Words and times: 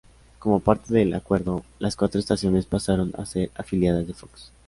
Como 0.39 0.61
parte 0.61 0.95
del 0.95 1.13
acuerdo, 1.13 1.63
las 1.77 1.95
cuatro 1.95 2.19
estaciones 2.19 2.65
pasaron 2.65 3.13
a 3.19 3.25
ser 3.27 3.51
afiliadas 3.53 4.07
de 4.07 4.15
Fox. 4.15 4.51